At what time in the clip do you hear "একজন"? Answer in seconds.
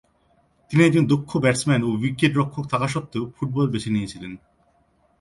0.83-1.03